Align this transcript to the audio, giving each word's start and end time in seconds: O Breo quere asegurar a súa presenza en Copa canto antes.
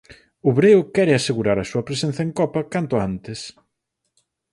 O 0.47 0.49
Breo 0.57 0.81
quere 0.95 1.13
asegurar 1.15 1.57
a 1.59 1.67
súa 1.71 1.85
presenza 1.89 2.21
en 2.23 2.31
Copa 2.39 2.61
canto 2.73 2.95
antes. 3.09 3.39